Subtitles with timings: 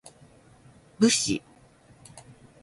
[0.97, 1.43] 武士